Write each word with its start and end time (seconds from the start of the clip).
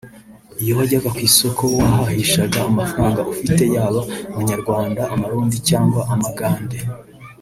iyo 0.61 0.73
wajyaga 0.77 1.09
ku 1.15 1.19
isoko 1.29 1.63
wahahishaga 1.77 2.59
amafranga 2.71 3.27
ufite 3.33 3.63
yaba 3.75 4.01
amanyarwanda 4.31 5.01
amarundi 5.13 5.55
cyangwa 5.69 6.01
amagande 6.13 6.79